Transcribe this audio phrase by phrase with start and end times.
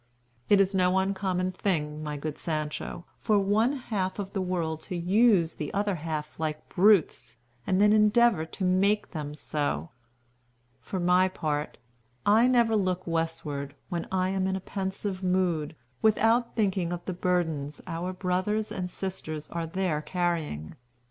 [0.49, 4.95] "It is no uncommon thing, my good Sancho, for one half of the world to
[4.97, 9.91] use the other half like brutes, and then endeavor to make them so.
[10.79, 11.77] For my part,
[12.25, 17.13] I never look Westward, when I am in a pensive mood, without thinking of the
[17.13, 20.73] burdens our brothers and sisters are there carrying.